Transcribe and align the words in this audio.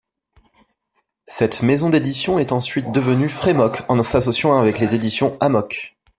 Cette 1.27 1.61
maison 1.61 1.91
d’édition 1.91 2.39
est 2.39 2.53
ensuite 2.53 2.91
devenue 2.91 3.29
Frémok 3.29 3.81
en 3.87 4.01
s’associant 4.01 4.57
avec 4.57 4.79
les 4.79 4.95
éditions 4.95 5.37
Amok. 5.39 5.95